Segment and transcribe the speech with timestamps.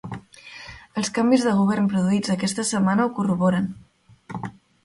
[1.01, 3.73] Els canvis de govern produïts aquesta setmana ho corroboren.